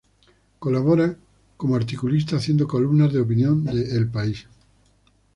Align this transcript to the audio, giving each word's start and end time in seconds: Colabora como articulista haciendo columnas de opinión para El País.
Colabora 0.57 1.15
como 1.57 1.75
articulista 1.75 2.37
haciendo 2.37 2.67
columnas 2.67 3.13
de 3.13 3.19
opinión 3.19 3.63
para 3.63 3.77
El 3.77 4.09
País. 4.09 4.47